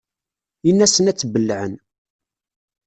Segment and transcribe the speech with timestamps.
[0.69, 1.73] In-asen ad tt-bellɛen.